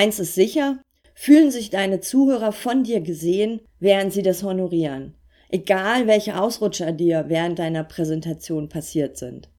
Eins 0.00 0.18
ist 0.18 0.34
sicher, 0.34 0.78
fühlen 1.12 1.50
sich 1.50 1.68
deine 1.68 2.00
Zuhörer 2.00 2.52
von 2.52 2.84
dir 2.84 3.02
gesehen, 3.02 3.60
während 3.80 4.14
sie 4.14 4.22
das 4.22 4.42
honorieren. 4.42 5.14
Egal 5.50 6.06
welche 6.06 6.40
Ausrutscher 6.40 6.92
dir 6.92 7.26
während 7.28 7.58
deiner 7.58 7.84
Präsentation 7.84 8.70
passiert 8.70 9.18
sind. 9.18 9.50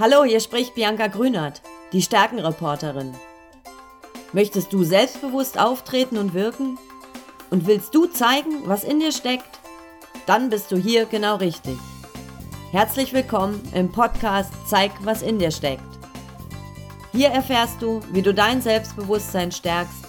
Hallo, 0.00 0.24
hier 0.24 0.40
spricht 0.40 0.74
Bianca 0.74 1.06
Grünert, 1.06 1.62
die 1.92 2.02
Stärkenreporterin. 2.02 3.12
Möchtest 4.32 4.72
du 4.72 4.82
selbstbewusst 4.82 5.56
auftreten 5.56 6.18
und 6.18 6.34
wirken? 6.34 6.78
Und 7.50 7.68
willst 7.68 7.94
du 7.94 8.06
zeigen, 8.06 8.62
was 8.64 8.82
in 8.82 8.98
dir 8.98 9.12
steckt? 9.12 9.60
Dann 10.26 10.50
bist 10.50 10.72
du 10.72 10.76
hier 10.76 11.04
genau 11.04 11.36
richtig. 11.36 11.76
Herzlich 12.72 13.12
willkommen 13.12 13.62
im 13.72 13.92
Podcast 13.92 14.52
Zeig, 14.66 14.90
was 15.04 15.22
in 15.22 15.38
dir 15.38 15.52
steckt. 15.52 15.91
Hier 17.12 17.28
erfährst 17.28 17.82
du, 17.82 18.00
wie 18.10 18.22
du 18.22 18.32
dein 18.32 18.62
Selbstbewusstsein 18.62 19.52
stärkst 19.52 20.06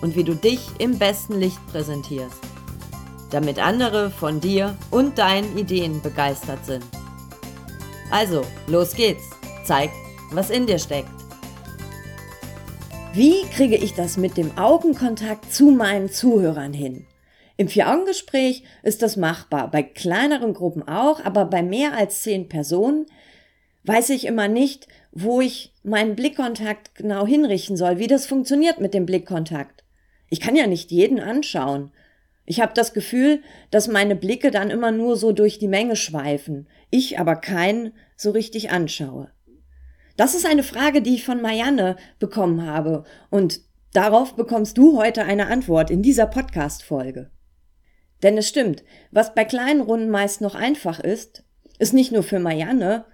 und 0.00 0.16
wie 0.16 0.24
du 0.24 0.34
dich 0.34 0.60
im 0.78 0.98
besten 0.98 1.38
Licht 1.38 1.58
präsentierst, 1.66 2.38
damit 3.30 3.58
andere 3.58 4.10
von 4.10 4.40
dir 4.40 4.74
und 4.90 5.18
deinen 5.18 5.58
Ideen 5.58 6.00
begeistert 6.00 6.64
sind. 6.64 6.84
Also, 8.10 8.42
los 8.66 8.94
geht's. 8.94 9.24
Zeig, 9.64 9.90
was 10.32 10.48
in 10.48 10.66
dir 10.66 10.78
steckt. 10.78 11.10
Wie 13.12 13.42
kriege 13.54 13.76
ich 13.76 13.92
das 13.92 14.16
mit 14.16 14.38
dem 14.38 14.56
Augenkontakt 14.56 15.52
zu 15.52 15.70
meinen 15.70 16.10
Zuhörern 16.10 16.72
hin? 16.72 17.06
Im 17.58 17.68
Vier-Augen-Gespräch 17.68 18.64
ist 18.82 19.02
das 19.02 19.18
machbar, 19.18 19.70
bei 19.70 19.82
kleineren 19.82 20.54
Gruppen 20.54 20.88
auch, 20.88 21.22
aber 21.22 21.44
bei 21.44 21.62
mehr 21.62 21.92
als 21.92 22.22
zehn 22.22 22.48
Personen 22.48 23.04
weiß 23.84 24.10
ich 24.10 24.26
immer 24.26 24.48
nicht, 24.48 24.88
wo 25.12 25.40
ich 25.40 25.74
meinen 25.82 26.14
Blickkontakt 26.16 26.94
genau 26.94 27.26
hinrichten 27.26 27.76
soll, 27.76 27.98
wie 27.98 28.06
das 28.06 28.26
funktioniert 28.26 28.80
mit 28.80 28.94
dem 28.94 29.06
Blickkontakt. 29.06 29.84
Ich 30.28 30.40
kann 30.40 30.54
ja 30.54 30.66
nicht 30.66 30.90
jeden 30.90 31.20
anschauen. 31.20 31.92
Ich 32.44 32.60
habe 32.60 32.72
das 32.74 32.92
Gefühl, 32.92 33.42
dass 33.70 33.88
meine 33.88 34.16
Blicke 34.16 34.50
dann 34.50 34.70
immer 34.70 34.92
nur 34.92 35.16
so 35.16 35.32
durch 35.32 35.58
die 35.58 35.68
Menge 35.68 35.96
schweifen, 35.96 36.68
ich 36.90 37.18
aber 37.18 37.36
keinen 37.36 37.92
so 38.16 38.30
richtig 38.30 38.70
anschaue. 38.70 39.30
Das 40.16 40.34
ist 40.34 40.46
eine 40.46 40.62
Frage, 40.62 41.02
die 41.02 41.14
ich 41.14 41.24
von 41.24 41.40
Marianne 41.40 41.96
bekommen 42.18 42.66
habe 42.66 43.04
und 43.30 43.60
darauf 43.92 44.34
bekommst 44.34 44.78
du 44.78 44.98
heute 44.98 45.24
eine 45.24 45.46
Antwort 45.46 45.90
in 45.90 46.02
dieser 46.02 46.26
Podcast-Folge. 46.26 47.30
Denn 48.22 48.36
es 48.36 48.48
stimmt, 48.48 48.84
was 49.10 49.34
bei 49.34 49.44
kleinen 49.44 49.80
Runden 49.80 50.10
meist 50.10 50.40
noch 50.40 50.54
einfach 50.54 51.00
ist, 51.00 51.44
ist 51.78 51.94
nicht 51.94 52.12
nur 52.12 52.22
für 52.22 52.38
Marianne, 52.38 53.06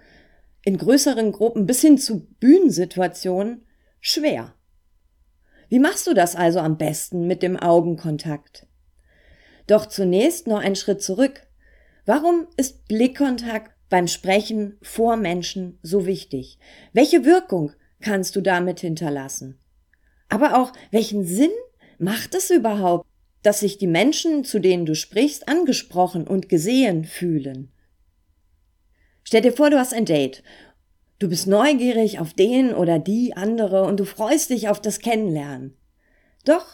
in 0.67 0.77
größeren 0.77 1.31
Gruppen 1.31 1.65
bis 1.65 1.79
hin 1.79 1.97
zu 1.97 2.27
Bühnensituationen 2.41 3.65
schwer. 4.01 4.53
Wie 5.69 5.79
machst 5.79 6.07
du 6.07 6.13
das 6.13 6.35
also 6.35 6.59
am 6.59 6.77
besten 6.77 7.25
mit 7.25 7.41
dem 7.41 7.55
Augenkontakt? 7.55 8.67
Doch 9.65 9.85
zunächst 9.85 10.45
noch 10.45 10.59
einen 10.59 10.75
Schritt 10.75 11.01
zurück. 11.01 11.47
Warum 12.05 12.47
ist 12.57 12.85
Blickkontakt 12.89 13.71
beim 13.87 14.09
Sprechen 14.09 14.77
vor 14.81 15.15
Menschen 15.15 15.79
so 15.83 16.05
wichtig? 16.05 16.59
Welche 16.91 17.23
Wirkung 17.23 17.71
kannst 18.01 18.35
du 18.35 18.41
damit 18.41 18.81
hinterlassen? 18.81 19.57
Aber 20.27 20.57
auch, 20.57 20.73
welchen 20.91 21.23
Sinn 21.23 21.51
macht 21.97 22.35
es 22.35 22.49
überhaupt, 22.49 23.07
dass 23.41 23.61
sich 23.61 23.77
die 23.77 23.87
Menschen, 23.87 24.43
zu 24.43 24.59
denen 24.59 24.85
du 24.85 24.95
sprichst, 24.95 25.47
angesprochen 25.47 26.27
und 26.27 26.49
gesehen 26.49 27.05
fühlen? 27.05 27.71
Stell 29.27 29.41
dir 29.41 29.51
vor, 29.51 29.69
du 29.69 29.77
hast 29.77 29.93
ein 29.93 30.05
Date. 30.05 30.41
Du 31.19 31.27
bist 31.27 31.47
neugierig 31.47 32.21
auf 32.21 32.33
den 32.33 32.73
oder 32.73 32.97
die 32.97 33.35
andere 33.35 33.83
und 33.83 33.99
du 33.99 34.05
freust 34.05 34.51
dich 34.51 34.69
auf 34.69 34.79
das 34.79 34.99
Kennenlernen. 34.99 35.75
Doch, 36.45 36.65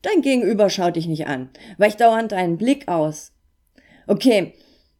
dein 0.00 0.22
Gegenüber 0.22 0.70
schaut 0.70 0.96
dich 0.96 1.06
nicht 1.06 1.26
an, 1.26 1.50
weicht 1.76 2.00
dauernd 2.00 2.32
deinen 2.32 2.56
Blick 2.56 2.88
aus. 2.88 3.34
Okay, 4.06 4.54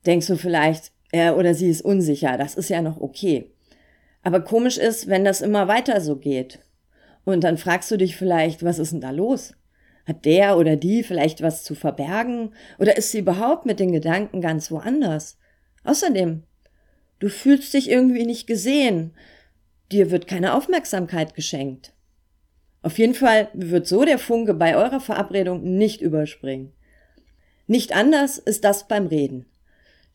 denkst 0.05 0.27
du 0.27 0.37
vielleicht, 0.37 0.93
er 1.12 1.39
oder 1.39 1.55
sie 1.55 1.71
ist 1.71 1.81
unsicher, 1.81 2.37
das 2.37 2.56
ist 2.56 2.69
ja 2.69 2.83
noch 2.83 3.00
okay. 3.00 3.50
Aber 4.22 4.43
komisch 4.43 4.77
ist, 4.77 5.09
wenn 5.09 5.25
das 5.25 5.41
immer 5.41 5.69
weiter 5.69 5.99
so 6.03 6.17
geht. 6.17 6.59
Und 7.25 7.43
dann 7.43 7.56
fragst 7.56 7.91
du 7.91 7.97
dich 7.97 8.17
vielleicht, 8.17 8.62
was 8.62 8.78
ist 8.78 8.93
denn 8.93 9.00
da 9.00 9.12
los? 9.12 9.55
Hat 10.05 10.27
der 10.27 10.59
oder 10.59 10.77
die 10.77 11.05
vielleicht 11.05 11.41
was 11.41 11.65
zu 11.65 11.75
verbergen? 11.75 12.53
Oder 12.78 12.99
ist 12.99 13.12
sie 13.12 13.21
überhaupt 13.21 13.65
mit 13.65 13.81
den 13.81 13.93
Gedanken 13.93 14.43
ganz 14.43 14.71
woanders? 14.71 15.38
Außerdem, 15.84 16.43
Du 17.22 17.28
fühlst 17.28 17.72
dich 17.72 17.88
irgendwie 17.88 18.27
nicht 18.27 18.49
gesehen. 18.49 19.15
Dir 19.93 20.10
wird 20.10 20.27
keine 20.27 20.55
Aufmerksamkeit 20.55 21.37
geschenkt. 21.37 21.93
Auf 22.83 22.99
jeden 22.99 23.15
Fall 23.15 23.49
wird 23.53 23.87
so 23.87 24.05
der 24.05 24.19
Funke 24.19 24.55
bei 24.55 24.77
eurer 24.77 24.99
Verabredung 24.99 25.62
nicht 25.62 26.00
überspringen. 26.00 26.72
Nicht 27.69 27.94
anders 27.94 28.38
ist 28.38 28.65
das 28.65 28.88
beim 28.88 29.06
Reden. 29.06 29.47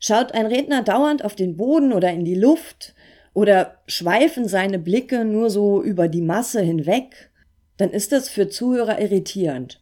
Schaut 0.02 0.34
ein 0.34 0.48
Redner 0.48 0.84
dauernd 0.84 1.24
auf 1.24 1.36
den 1.36 1.56
Boden 1.56 1.94
oder 1.94 2.12
in 2.12 2.26
die 2.26 2.36
Luft 2.36 2.94
oder 3.34 3.82
schweifen 3.88 4.46
seine 4.46 4.78
Blicke 4.78 5.24
nur 5.24 5.50
so 5.50 5.82
über 5.82 6.10
die 6.10 6.22
Masse 6.22 6.60
hinweg, 6.60 7.32
dann 7.78 7.92
ist 7.92 8.12
das 8.12 8.28
für 8.28 8.50
Zuhörer 8.50 9.00
irritierend. 9.00 9.80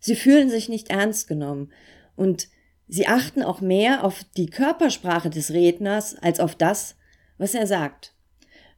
Sie 0.00 0.16
fühlen 0.16 0.50
sich 0.50 0.68
nicht 0.68 0.90
ernst 0.90 1.28
genommen 1.28 1.70
und 2.16 2.48
Sie 2.86 3.06
achten 3.06 3.42
auch 3.42 3.60
mehr 3.60 4.04
auf 4.04 4.24
die 4.36 4.46
Körpersprache 4.46 5.30
des 5.30 5.52
Redners 5.52 6.16
als 6.20 6.40
auf 6.40 6.54
das, 6.54 6.96
was 7.38 7.54
er 7.54 7.66
sagt. 7.66 8.14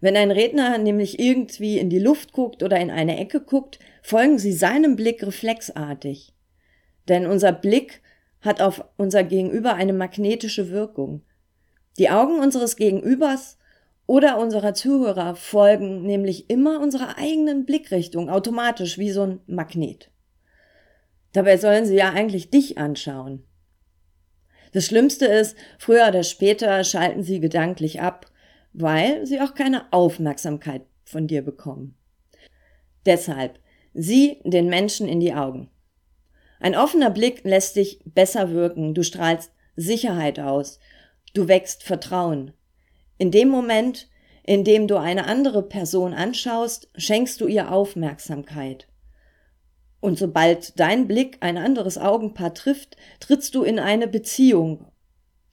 Wenn 0.01 0.17
ein 0.17 0.31
Redner 0.31 0.79
nämlich 0.79 1.19
irgendwie 1.19 1.79
in 1.79 1.91
die 1.91 1.99
Luft 1.99 2.33
guckt 2.33 2.63
oder 2.63 2.79
in 2.79 2.91
eine 2.91 3.19
Ecke 3.19 3.41
guckt, 3.41 3.79
folgen 4.03 4.39
sie 4.39 4.53
seinem 4.53 4.95
Blick 4.95 5.23
reflexartig. 5.23 6.35
Denn 7.09 7.27
unser 7.27 7.53
Blick 7.53 8.03
hat 8.41 8.61
auf 8.61 8.85
unser 8.97 9.25
Gegenüber 9.25 9.75
eine 9.75 9.93
magnetische 9.93 10.71
Wirkung. 10.71 11.23
Die 11.99 12.11
Augen 12.11 12.41
unseres 12.41 12.77
Gegenübers 12.77 13.59
oder 14.07 14.39
unserer 14.39 14.75
Zuhörer 14.75 15.35
folgen 15.35 16.03
nämlich 16.03 16.51
immer 16.51 16.81
unserer 16.81 17.19
eigenen 17.19 17.65
Blickrichtung 17.65 18.31
automatisch 18.31 18.99
wie 18.99 19.11
so 19.11 19.23
ein 19.23 19.41
Magnet. 19.47 20.11
Dabei 21.33 21.57
sollen 21.57 21.87
sie 21.87 21.97
ja 21.97 22.11
eigentlich 22.11 22.51
dich 22.51 22.79
anschauen. 22.79 23.45
Das 24.77 24.85
Schlimmste 24.85 25.25
ist, 25.25 25.57
früher 25.79 26.07
oder 26.07 26.23
später 26.23 26.85
schalten 26.85 27.23
sie 27.23 27.41
gedanklich 27.41 28.03
ab, 28.03 28.31
weil 28.75 29.25
sie 29.25 29.41
auch 29.41 29.55
keine 29.55 29.91
Aufmerksamkeit 29.91 30.83
von 31.03 31.27
dir 31.27 31.41
bekommen. 31.41 31.97
Deshalb, 33.07 33.59
sieh 33.95 34.37
den 34.45 34.69
Menschen 34.69 35.09
in 35.09 35.19
die 35.19 35.33
Augen. 35.33 35.71
Ein 36.61 36.77
offener 36.77 37.09
Blick 37.09 37.43
lässt 37.45 37.77
dich 37.77 38.01
besser 38.05 38.51
wirken, 38.51 38.93
du 38.93 39.03
strahlst 39.03 39.51
Sicherheit 39.77 40.39
aus, 40.39 40.79
du 41.33 41.49
wächst 41.49 41.83
Vertrauen. 41.83 42.53
In 43.17 43.31
dem 43.31 43.49
Moment, 43.49 44.11
in 44.43 44.63
dem 44.63 44.89
du 44.89 44.99
eine 44.99 45.25
andere 45.25 45.63
Person 45.63 46.13
anschaust, 46.13 46.91
schenkst 46.99 47.41
du 47.41 47.47
ihr 47.47 47.73
Aufmerksamkeit. 47.73 48.89
Und 50.07 50.21
sobald 50.21 50.79
dein 50.79 51.09
Blick 51.09 51.39
ein 51.41 51.59
anderes 51.59 51.99
Augenpaar 51.99 52.55
trifft, 52.55 52.97
trittst 53.19 53.57
du 53.57 53.65
in 53.65 53.81
eine 53.81 54.07
Beziehung. 54.07 54.87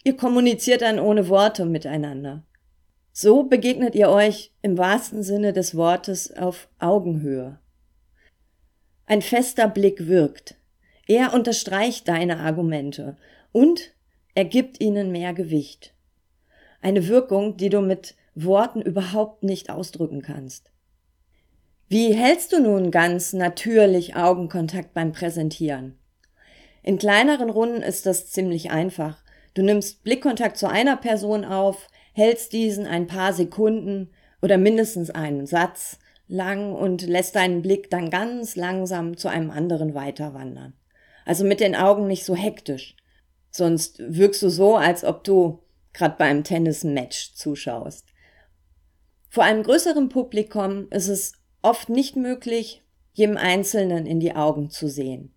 Ihr 0.03 0.15
kommuniziert 0.15 0.83
dann 0.83 0.99
ohne 0.99 1.27
Worte 1.27 1.65
miteinander. 1.65 2.43
So 3.11 3.45
begegnet 3.45 3.95
ihr 3.95 4.09
euch 4.09 4.53
im 4.61 4.77
wahrsten 4.77 5.23
Sinne 5.23 5.53
des 5.53 5.73
Wortes 5.73 6.37
auf 6.37 6.69
Augenhöhe. 6.77 7.57
Ein 9.07 9.23
fester 9.23 9.67
Blick 9.67 10.05
wirkt. 10.05 10.53
Er 11.07 11.33
unterstreicht 11.33 12.07
deine 12.07 12.37
Argumente 12.37 13.17
und 13.53 13.95
er 14.35 14.45
gibt 14.45 14.79
ihnen 14.79 15.11
mehr 15.11 15.33
Gewicht. 15.33 15.95
Eine 16.79 17.07
Wirkung, 17.07 17.57
die 17.57 17.69
du 17.69 17.81
mit 17.81 18.13
Worten 18.35 18.83
überhaupt 18.83 19.41
nicht 19.41 19.71
ausdrücken 19.71 20.21
kannst. 20.21 20.69
Wie 21.87 22.13
hältst 22.13 22.53
du 22.53 22.59
nun 22.59 22.91
ganz 22.91 23.33
natürlich 23.33 24.15
Augenkontakt 24.15 24.93
beim 24.93 25.11
Präsentieren? 25.11 25.99
In 26.81 26.97
kleineren 26.97 27.49
Runden 27.49 27.81
ist 27.81 28.05
das 28.05 28.31
ziemlich 28.31 28.71
einfach. 28.71 29.23
Du 29.53 29.61
nimmst 29.61 30.03
Blickkontakt 30.03 30.57
zu 30.57 30.67
einer 30.67 30.97
Person 30.97 31.45
auf, 31.45 31.87
hältst 32.13 32.53
diesen 32.53 32.87
ein 32.87 33.07
paar 33.07 33.33
Sekunden 33.33 34.09
oder 34.41 34.57
mindestens 34.57 35.09
einen 35.09 35.45
Satz 35.45 35.99
lang 36.27 36.73
und 36.73 37.03
lässt 37.03 37.35
deinen 37.35 37.61
Blick 37.61 37.89
dann 37.89 38.09
ganz 38.09 38.55
langsam 38.55 39.17
zu 39.17 39.27
einem 39.27 39.51
anderen 39.51 39.93
weiterwandern. 39.93 40.73
Also 41.25 41.45
mit 41.45 41.59
den 41.59 41.75
Augen 41.75 42.07
nicht 42.07 42.25
so 42.25 42.35
hektisch. 42.35 42.95
Sonst 43.51 43.99
wirkst 43.99 44.41
du 44.41 44.49
so, 44.49 44.75
als 44.75 45.03
ob 45.03 45.23
du 45.23 45.59
gerade 45.93 46.15
beim 46.17 46.43
Tennismatch 46.43 47.35
zuschaust. 47.35 48.07
Vor 49.29 49.43
einem 49.43 49.63
größeren 49.63 50.09
Publikum 50.09 50.87
ist 50.89 51.07
es 51.07 51.33
oft 51.63 51.89
nicht 51.89 52.15
möglich, 52.15 52.83
jedem 53.13 53.37
Einzelnen 53.37 54.05
in 54.05 54.19
die 54.19 54.35
Augen 54.35 54.69
zu 54.69 54.87
sehen. 54.87 55.33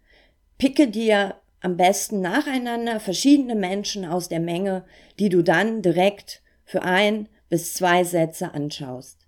Picke 0.59 0.89
dir 0.89 1.37
am 1.61 1.77
besten 1.77 2.21
nacheinander 2.21 3.01
verschiedene 3.01 3.55
Menschen 3.55 4.05
aus 4.05 4.29
der 4.29 4.41
Menge, 4.41 4.85
die 5.19 5.29
du 5.29 5.43
dann 5.43 5.83
direkt 5.83 6.43
für 6.65 6.83
ein 6.83 7.29
bis 7.49 7.75
zwei 7.75 8.05
Sätze 8.05 8.53
anschaust. 8.53 9.27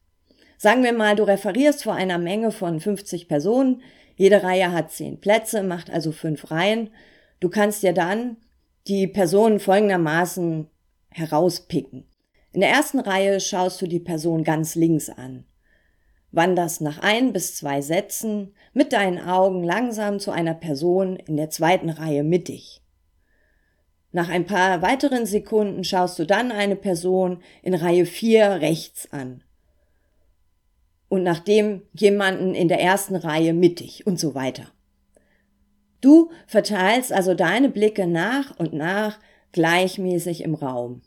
Sagen 0.57 0.83
wir 0.83 0.93
mal, 0.93 1.17
du 1.17 1.23
referierst 1.23 1.85
vor 1.85 1.95
einer 1.95 2.19
Menge 2.19 2.51
von 2.51 2.81
50 2.81 3.29
Personen, 3.29 3.83
jede 4.17 4.43
Reihe 4.43 4.73
hat 4.73 4.91
zehn 4.91 5.21
Plätze, 5.21 5.63
macht 5.63 5.91
also 5.91 6.11
fünf 6.11 6.51
Reihen. 6.51 6.91
Du 7.39 7.49
kannst 7.49 7.85
dir 7.85 7.93
dann 7.93 8.37
die 8.89 9.07
Personen 9.07 9.61
folgendermaßen 9.61 10.67
herauspicken. 11.11 12.05
In 12.53 12.61
der 12.61 12.71
ersten 12.71 12.99
Reihe 12.99 13.39
schaust 13.39 13.81
du 13.81 13.87
die 13.87 14.01
Person 14.01 14.43
ganz 14.43 14.75
links 14.75 15.09
an. 15.09 15.45
Wanderst 16.31 16.81
nach 16.81 16.99
ein 16.99 17.33
bis 17.33 17.57
zwei 17.57 17.81
Sätzen 17.81 18.55
mit 18.73 18.93
deinen 18.93 19.19
Augen 19.19 19.65
langsam 19.65 20.21
zu 20.21 20.31
einer 20.31 20.55
Person 20.55 21.17
in 21.17 21.37
der 21.37 21.51
zweiten 21.51 21.89
Reihe 21.89 22.23
mittig. 22.23 22.83
Nach 24.13 24.29
ein 24.29 24.47
paar 24.47 24.83
weiteren 24.83 25.27
Sekunden 25.27 25.85
schaust 25.85 26.19
du 26.19 26.25
dann 26.25 26.51
eine 26.51 26.77
Person 26.77 27.43
in 27.63 27.75
Reihe 27.75 28.07
4 28.07 28.61
rechts 28.61 29.13
an. 29.13 29.43
Und 31.09 31.23
nachdem 31.23 31.83
jemanden 31.95 32.55
in 32.55 32.69
der 32.69 32.81
ersten 32.81 33.17
Reihe 33.17 33.55
mittig 33.55 34.07
und 34.07 34.19
so 34.19 34.35
weiter. 34.35 34.67
Du 36.01 36.31
verteilst 36.47 37.13
also 37.13 37.35
deine 37.35 37.71
Blicke 37.71 38.07
nach 38.07 38.59
und 38.59 38.73
nach 38.73 39.19
gleichmäßig 39.53 40.43
im 40.43 40.55
Raum. 40.55 41.03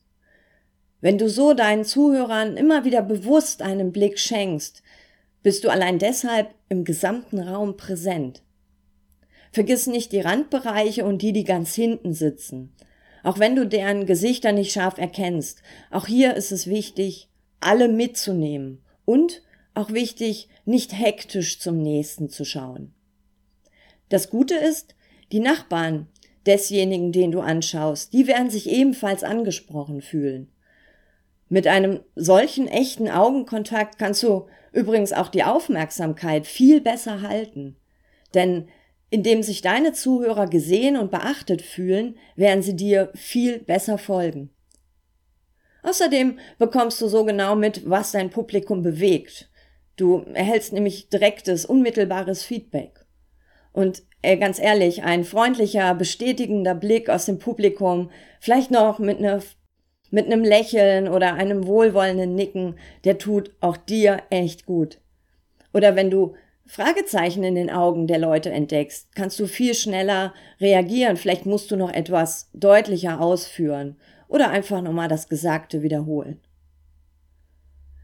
Wenn 0.99 1.17
du 1.17 1.29
so 1.29 1.53
deinen 1.53 1.83
Zuhörern 1.83 2.57
immer 2.57 2.85
wieder 2.85 3.01
bewusst 3.01 3.61
einen 3.61 3.91
Blick 3.91 4.19
schenkst, 4.19 4.83
bist 5.43 5.63
du 5.63 5.69
allein 5.69 5.99
deshalb 5.99 6.53
im 6.69 6.83
gesamten 6.83 7.39
Raum 7.39 7.77
präsent. 7.77 8.43
Vergiss 9.51 9.87
nicht 9.87 10.11
die 10.11 10.21
Randbereiche 10.21 11.05
und 11.05 11.21
die, 11.21 11.33
die 11.33 11.43
ganz 11.43 11.75
hinten 11.75 12.13
sitzen. 12.13 12.73
Auch 13.23 13.37
wenn 13.37 13.55
du 13.55 13.67
deren 13.67 14.05
Gesichter 14.05 14.51
nicht 14.51 14.71
scharf 14.71 14.97
erkennst, 14.97 15.61
auch 15.91 16.07
hier 16.07 16.35
ist 16.35 16.51
es 16.51 16.67
wichtig, 16.67 17.29
alle 17.59 17.87
mitzunehmen 17.87 18.81
und 19.05 19.43
auch 19.73 19.91
wichtig, 19.91 20.49
nicht 20.65 20.97
hektisch 20.97 21.59
zum 21.59 21.81
nächsten 21.81 22.29
zu 22.29 22.45
schauen. 22.45 22.93
Das 24.09 24.29
Gute 24.29 24.55
ist, 24.55 24.95
die 25.31 25.39
Nachbarn 25.39 26.07
desjenigen, 26.45 27.11
den 27.11 27.31
du 27.31 27.39
anschaust, 27.39 28.13
die 28.13 28.27
werden 28.27 28.49
sich 28.49 28.69
ebenfalls 28.69 29.23
angesprochen 29.23 30.01
fühlen. 30.01 30.50
Mit 31.51 31.67
einem 31.67 31.99
solchen 32.15 32.69
echten 32.69 33.09
Augenkontakt 33.09 33.99
kannst 33.99 34.23
du 34.23 34.47
übrigens 34.71 35.11
auch 35.11 35.27
die 35.27 35.43
Aufmerksamkeit 35.43 36.47
viel 36.47 36.79
besser 36.79 37.23
halten. 37.23 37.75
Denn 38.33 38.69
indem 39.09 39.43
sich 39.43 39.61
deine 39.61 39.91
Zuhörer 39.91 40.47
gesehen 40.47 40.95
und 40.95 41.11
beachtet 41.11 41.61
fühlen, 41.61 42.15
werden 42.37 42.63
sie 42.63 42.77
dir 42.77 43.11
viel 43.15 43.59
besser 43.59 43.97
folgen. 43.97 44.49
Außerdem 45.83 46.39
bekommst 46.57 47.01
du 47.01 47.09
so 47.09 47.25
genau 47.25 47.57
mit, 47.57 47.81
was 47.89 48.13
dein 48.13 48.29
Publikum 48.29 48.81
bewegt. 48.81 49.49
Du 49.97 50.23
erhältst 50.33 50.71
nämlich 50.71 51.09
direktes, 51.09 51.65
unmittelbares 51.65 52.45
Feedback. 52.45 53.05
Und 53.73 54.03
äh, 54.21 54.37
ganz 54.37 54.57
ehrlich, 54.57 55.03
ein 55.03 55.25
freundlicher, 55.25 55.95
bestätigender 55.95 56.75
Blick 56.75 57.09
aus 57.09 57.25
dem 57.25 57.39
Publikum, 57.39 58.09
vielleicht 58.39 58.71
noch 58.71 58.99
mit, 58.99 59.19
ne, 59.19 59.41
mit 60.11 60.27
einem 60.27 60.43
Lächeln 60.43 61.07
oder 61.07 61.33
einem 61.33 61.65
wohlwollenden 61.65 62.35
Nicken, 62.35 62.75
der 63.05 63.17
tut 63.17 63.51
auch 63.59 63.77
dir 63.77 64.21
echt 64.29 64.65
gut. 64.65 64.99
Oder 65.73 65.95
wenn 65.95 66.11
du 66.11 66.35
Fragezeichen 66.67 67.43
in 67.43 67.55
den 67.55 67.69
Augen 67.69 68.07
der 68.07 68.19
Leute 68.19 68.51
entdeckst, 68.51 69.15
kannst 69.15 69.39
du 69.39 69.47
viel 69.47 69.73
schneller 69.73 70.33
reagieren. 70.59 71.17
Vielleicht 71.17 71.45
musst 71.45 71.71
du 71.71 71.75
noch 71.75 71.91
etwas 71.91 72.49
deutlicher 72.53 73.19
ausführen 73.19 73.97
oder 74.27 74.49
einfach 74.49 74.81
nochmal 74.81 75.09
das 75.09 75.27
Gesagte 75.27 75.81
wiederholen. 75.81 76.39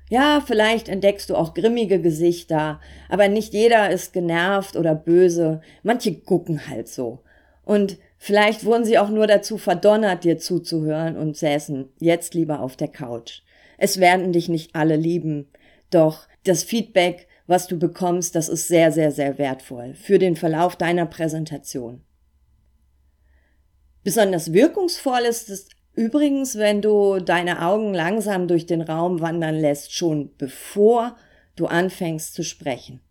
Ja, 0.10 0.42
vielleicht 0.46 0.88
entdeckst 0.88 1.30
du 1.30 1.36
auch 1.36 1.54
grimmige 1.54 2.02
Gesichter, 2.02 2.80
aber 3.10 3.28
nicht 3.28 3.54
jeder 3.54 3.90
ist 3.90 4.14
genervt 4.14 4.78
oder 4.78 4.96
böse. 4.96 5.62
Manche 5.84 6.16
gucken 6.16 6.68
halt 6.68 6.88
so. 6.88 7.20
Und 7.64 7.98
vielleicht 8.18 8.66
wurden 8.66 8.86
sie 8.86 8.98
auch 8.98 9.10
nur 9.10 9.28
dazu 9.28 9.58
verdonnert, 9.58 10.24
dir 10.24 10.38
zuzuhören 10.38 11.18
und 11.18 11.38
säßen 11.38 11.90
jetzt 12.00 12.34
lieber 12.34 12.60
auf 12.62 12.76
der 12.76 12.90
Couch. 12.90 13.42
Es 13.78 14.00
werden 14.00 14.32
dich 14.32 14.50
nicht 14.50 14.76
alle 14.76 14.96
lieben, 14.96 15.48
doch 15.90 16.28
das 16.44 16.64
Feedback 16.64 17.28
was 17.48 17.68
du 17.68 17.80
bekommst, 17.80 18.36
das 18.36 18.50
ist 18.50 18.68
sehr, 18.68 18.92
sehr, 18.92 19.12
sehr 19.12 19.38
wertvoll 19.38 19.94
für 19.96 20.20
den 20.20 20.36
Verlauf 20.36 20.76
deiner 20.76 21.06
Präsentation. 21.06 22.02
Besonders 24.04 24.54
wirkungsvoll 24.54 25.22
ist 25.22 25.50
es 25.50 25.70
übrigens, 25.94 26.58
wenn 26.58 26.82
du 26.82 27.20
deine 27.20 27.66
Augen 27.66 27.94
langsam 27.94 28.48
durch 28.48 28.66
den 28.66 28.82
Raum 28.82 29.22
wandern 29.22 29.56
lässt, 29.56 29.94
schon 29.94 30.36
bevor 30.38 31.16
du 31.56 31.66
anfängst 31.66 32.34
zu 32.34 32.44
sprechen. 32.44 33.02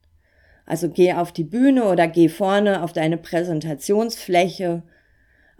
Also 0.66 0.90
geh 0.90 1.14
auf 1.14 1.32
die 1.32 1.44
Bühne 1.44 1.84
oder 1.84 2.06
geh 2.06 2.28
vorne 2.28 2.82
auf 2.82 2.92
deine 2.92 3.16
Präsentationsfläche, 3.16 4.82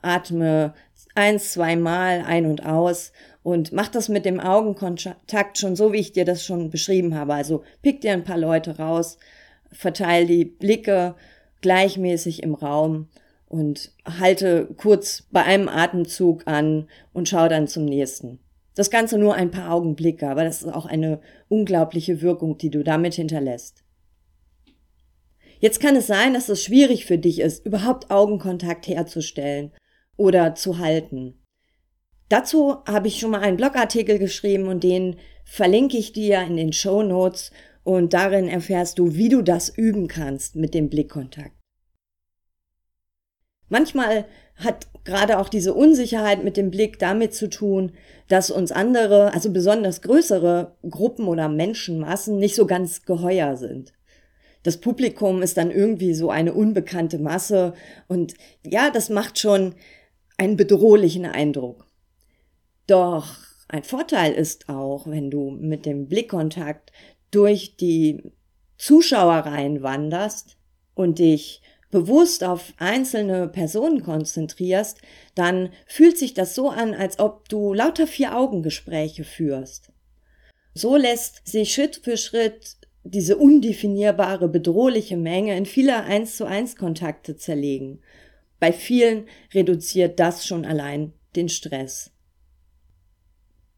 atme 0.06 0.75
eins, 1.14 1.53
zweimal 1.53 2.23
ein 2.26 2.47
und 2.47 2.64
aus 2.64 3.12
und 3.43 3.73
mach 3.73 3.88
das 3.88 4.08
mit 4.08 4.25
dem 4.25 4.38
Augenkontakt 4.38 5.58
schon 5.58 5.76
so, 5.76 5.93
wie 5.93 5.99
ich 5.99 6.12
dir 6.12 6.25
das 6.25 6.44
schon 6.44 6.70
beschrieben 6.70 7.14
habe. 7.14 7.35
Also 7.35 7.64
pick 7.82 8.00
dir 8.00 8.12
ein 8.12 8.25
paar 8.25 8.38
Leute 8.38 8.79
raus, 8.79 9.19
verteil 9.73 10.26
die 10.26 10.44
Blicke 10.44 11.14
gleichmäßig 11.62 12.43
im 12.43 12.55
Raum 12.55 13.08
und 13.49 13.93
halte 14.05 14.69
kurz 14.76 15.26
bei 15.31 15.43
einem 15.43 15.69
Atemzug 15.69 16.47
an 16.47 16.88
und 17.12 17.29
schau 17.29 17.49
dann 17.49 17.67
zum 17.67 17.85
nächsten. 17.85 18.38
Das 18.75 18.91
Ganze 18.91 19.17
nur 19.17 19.35
ein 19.35 19.50
paar 19.50 19.73
Augenblicke, 19.73 20.29
aber 20.29 20.44
das 20.44 20.62
ist 20.62 20.73
auch 20.73 20.85
eine 20.85 21.20
unglaubliche 21.49 22.20
Wirkung, 22.20 22.58
die 22.58 22.70
du 22.70 22.85
damit 22.85 23.14
hinterlässt. 23.14 23.85
Jetzt 25.58 25.81
kann 25.81 25.97
es 25.97 26.06
sein, 26.06 26.35
dass 26.35 26.50
es 26.50 26.62
schwierig 26.62 27.06
für 27.06 27.17
dich 27.17 27.41
ist, 27.41 27.64
überhaupt 27.64 28.11
Augenkontakt 28.11 28.87
herzustellen 28.87 29.73
oder 30.16 30.54
zu 30.54 30.78
halten. 30.78 31.42
Dazu 32.28 32.78
habe 32.86 33.08
ich 33.08 33.18
schon 33.18 33.30
mal 33.30 33.40
einen 33.40 33.56
Blogartikel 33.56 34.18
geschrieben 34.18 34.66
und 34.68 34.82
den 34.82 35.16
verlinke 35.44 35.96
ich 35.96 36.12
dir 36.12 36.42
in 36.42 36.56
den 36.56 36.72
Show 36.72 37.02
Notes 37.02 37.52
und 37.84 38.12
darin 38.14 38.48
erfährst 38.48 38.98
du, 38.98 39.14
wie 39.14 39.28
du 39.28 39.42
das 39.42 39.68
üben 39.68 40.08
kannst 40.08 40.56
mit 40.56 40.74
dem 40.74 40.88
Blickkontakt. 40.90 41.52
Manchmal 43.68 44.26
hat 44.56 44.88
gerade 45.04 45.38
auch 45.38 45.48
diese 45.48 45.74
Unsicherheit 45.74 46.42
mit 46.42 46.56
dem 46.56 46.70
Blick 46.70 46.98
damit 46.98 47.34
zu 47.34 47.48
tun, 47.48 47.92
dass 48.28 48.50
uns 48.50 48.72
andere, 48.72 49.32
also 49.34 49.52
besonders 49.52 50.02
größere 50.02 50.76
Gruppen 50.88 51.28
oder 51.28 51.48
Menschenmassen 51.48 52.38
nicht 52.38 52.54
so 52.54 52.66
ganz 52.66 53.02
geheuer 53.04 53.56
sind. 53.56 53.92
Das 54.62 54.79
Publikum 54.79 55.43
ist 55.43 55.56
dann 55.56 55.70
irgendwie 55.70 56.12
so 56.12 56.31
eine 56.31 56.52
unbekannte 56.55 57.19
Masse 57.19 57.74
und 58.08 58.34
ja, 58.64 58.91
das 58.91 59.10
macht 59.10 59.38
schon 59.38 59.74
einen 60.36 60.56
bedrohlichen 60.56 61.26
Eindruck. 61.26 61.86
Doch 62.86 63.36
ein 63.69 63.82
Vorteil 63.82 64.32
ist 64.32 64.69
auch, 64.69 65.06
wenn 65.06 65.31
du 65.31 65.50
mit 65.50 65.86
dem 65.86 66.08
Blickkontakt 66.08 66.93
durch 67.31 67.76
die 67.76 68.22
Zuschauerreihen 68.78 69.82
wanderst 69.82 70.56
und 70.94 71.19
dich 71.19 71.62
bewusst 71.90 72.44
auf 72.44 72.74
einzelne 72.78 73.48
Personen 73.48 74.02
konzentrierst, 74.02 75.00
dann 75.34 75.70
fühlt 75.86 76.19
sich 76.19 76.34
das 76.34 76.55
so 76.55 76.69
an, 76.69 76.94
als 76.94 77.19
ob 77.19 77.48
du 77.48 77.72
lauter 77.72 78.06
Vier-Augen-Gespräche 78.06 79.24
führst. 79.24 79.93
So 80.74 80.96
lässt 80.96 81.46
sich 81.46 81.72
Schritt 81.72 82.00
für 82.02 82.16
Schritt 82.16 82.76
diese 83.02 83.36
undefinierbare, 83.36 84.48
bedrohliche 84.48 85.16
Menge 85.16 85.56
in 85.56 85.64
viele 85.64 86.02
eins 86.02 86.36
zu 86.36 86.44
eins 86.44 86.76
Kontakte 86.76 87.36
zerlegen. 87.36 88.00
Bei 88.58 88.72
vielen 88.72 89.27
reduziert 89.53 90.19
das 90.19 90.46
schon 90.46 90.65
allein 90.65 91.13
den 91.34 91.48
Stress. 91.48 92.10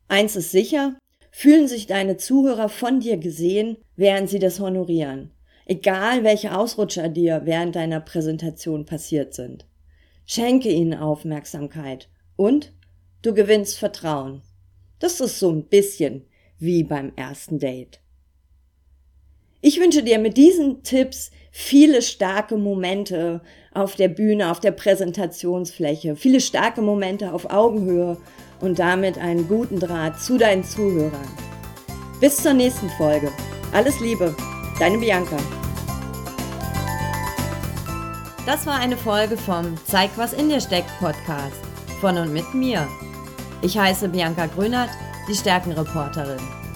Eins 0.09 0.37
ist 0.37 0.53
sicher, 0.53 0.97
fühlen 1.31 1.69
sich 1.69 1.87
deine 1.87 2.17
Zuhörer 2.17 2.69
von 2.69 3.01
dir 3.01 3.17
gesehen, 3.17 3.77
während 3.97 4.31
sie 4.31 4.39
das 4.39 4.61
honorieren. 4.61 5.33
Egal 5.67 6.25
welche 6.25 6.57
Ausrutscher 6.57 7.09
dir 7.09 7.43
während 7.45 7.77
deiner 7.77 8.01
Präsentation 8.01 8.87
passiert 8.87 9.35
sind. 9.35 9.67
Schenke 10.25 10.71
ihnen 10.71 10.95
Aufmerksamkeit 10.95 12.09
und 12.37 12.73
du 13.23 13.35
gewinnst 13.35 13.79
Vertrauen. 13.79 14.43
Das 14.99 15.21
ist 15.21 15.39
so 15.39 15.51
ein 15.51 15.69
bisschen 15.69 16.27
wie 16.59 16.85
beim 16.85 17.13
ersten 17.17 17.59
Date. 17.59 18.01
Ich 19.61 19.81
wünsche 19.81 20.05
dir 20.05 20.21
mit 20.21 20.37
diesen 20.37 20.85
Tipps 20.85 21.33
viele 21.51 22.01
starke 22.01 22.57
Momente 22.57 23.41
auf 23.75 23.97
der 23.97 24.07
Bühne, 24.07 24.53
auf 24.53 24.61
der 24.61 24.71
Präsentationsfläche, 24.71 26.15
viele 26.15 26.41
starke 26.41 26.81
Momente 26.81 27.33
auf 27.33 27.51
Augenhöhe 27.51 28.19
und 28.61 28.79
damit 28.79 29.19
einen 29.19 29.49
guten 29.49 29.81
Draht 29.81 30.21
zu 30.21 30.39
deinen 30.39 30.63
Zuhörern. 30.63 31.29
Bis 32.21 32.37
zur 32.37 32.53
nächsten 32.53 32.89
Folge. 32.91 33.33
Alles 33.73 33.99
Liebe, 33.99 34.37
deine 34.79 34.99
Bianca. 34.99 35.37
Das 38.47 38.65
war 38.65 38.79
eine 38.79 38.97
Folge 38.97 39.37
vom 39.37 39.75
Zeig, 39.87 40.11
was 40.15 40.35
in 40.35 40.49
dir 40.49 40.61
steckt 40.61 40.89
Podcast 41.01 41.61
von 42.01 42.17
und 42.17 42.33
mit 42.33 42.55
mir. 42.55 42.87
Ich 43.63 43.77
heiße 43.77 44.09
Bianca 44.09 44.47
Grünert 44.47 44.91
die 45.29 45.35
Stärkenreporterin. 45.35 46.68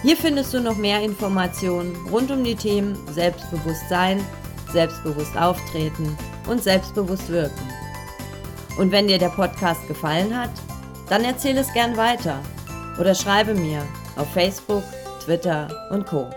Hier 0.04 0.16
findest 0.16 0.54
du 0.54 0.60
noch 0.60 0.78
mehr 0.78 1.02
Informationen 1.02 1.96
rund 2.12 2.30
um 2.30 2.44
die 2.44 2.54
Themen 2.54 2.96
Selbstbewusstsein, 3.12 4.24
selbstbewusst 4.72 5.36
auftreten 5.36 6.16
und 6.48 6.62
selbstbewusst 6.62 7.28
wirken. 7.30 7.68
Und 8.78 8.92
wenn 8.92 9.08
dir 9.08 9.18
der 9.18 9.30
Podcast 9.30 9.88
gefallen 9.88 10.40
hat, 10.40 10.52
dann 11.10 11.24
erzähle 11.24 11.62
es 11.62 11.74
gern 11.74 11.98
weiter 11.98 12.40
oder 13.00 13.16
schreibe 13.16 13.56
mir 13.56 13.82
auf 14.16 14.32
Facebook, 14.32 14.84
Twitter 15.26 15.90
und 15.90 16.06
Co. 16.06 16.30